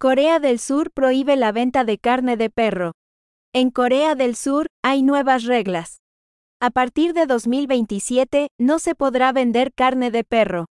[0.00, 2.92] Corea del Sur prohíbe la venta de carne de perro.
[3.52, 5.98] En Corea del Sur, hay nuevas reglas.
[6.60, 10.66] A partir de 2027, no se podrá vender carne de perro.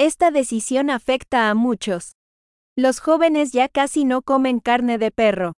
[0.00, 2.14] Esta decisión afecta a muchos.
[2.76, 5.52] Los jóvenes ya casi no comen carne de perro.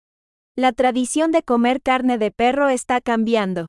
[0.58, 3.68] La tradición de comer carne de perro está cambiando.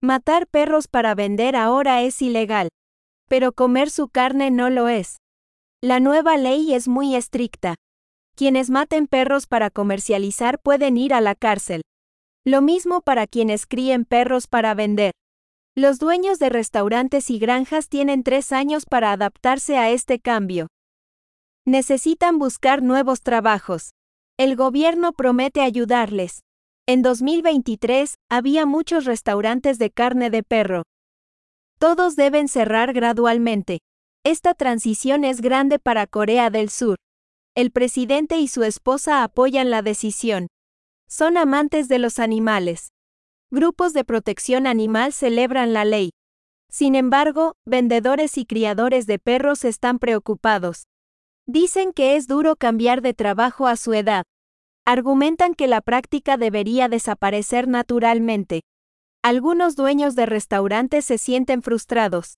[0.00, 2.68] Matar perros para vender ahora es ilegal.
[3.28, 5.16] Pero comer su carne no lo es.
[5.82, 7.74] La nueva ley es muy estricta.
[8.36, 11.80] Quienes maten perros para comercializar pueden ir a la cárcel.
[12.44, 15.12] Lo mismo para quienes críen perros para vender.
[15.74, 20.66] Los dueños de restaurantes y granjas tienen tres años para adaptarse a este cambio.
[21.64, 23.92] Necesitan buscar nuevos trabajos.
[24.36, 26.40] El gobierno promete ayudarles.
[26.86, 30.82] En 2023, había muchos restaurantes de carne de perro.
[31.78, 33.78] Todos deben cerrar gradualmente.
[34.24, 36.96] Esta transición es grande para Corea del Sur.
[37.56, 40.48] El presidente y su esposa apoyan la decisión.
[41.08, 42.92] Son amantes de los animales.
[43.50, 46.10] Grupos de protección animal celebran la ley.
[46.70, 50.84] Sin embargo, vendedores y criadores de perros están preocupados.
[51.46, 54.24] Dicen que es duro cambiar de trabajo a su edad.
[54.84, 58.64] Argumentan que la práctica debería desaparecer naturalmente.
[59.22, 62.36] Algunos dueños de restaurantes se sienten frustrados.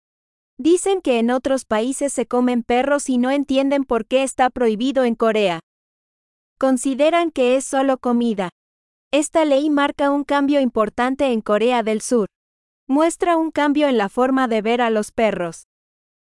[0.60, 5.04] Dicen que en otros países se comen perros y no entienden por qué está prohibido
[5.04, 5.60] en Corea.
[6.58, 8.50] Consideran que es solo comida.
[9.12, 12.26] Esta ley marca un cambio importante en Corea del Sur.
[12.88, 15.68] Muestra un cambio en la forma de ver a los perros.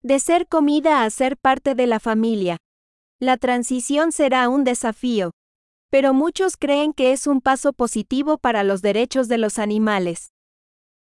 [0.04, 2.58] De ser comida a ser parte de la familia.
[3.20, 5.32] La transición será un desafío.
[5.90, 10.30] Pero muchos creen que es un paso positivo para los derechos de los animales.